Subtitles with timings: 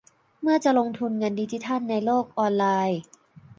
[0.41, 2.99] เมื่อจะลงทุนเงินดิจิทัลในโลกออนไลน์